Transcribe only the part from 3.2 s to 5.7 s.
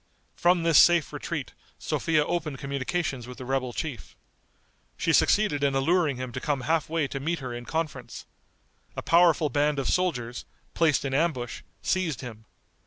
with the rebel chief. She succeeded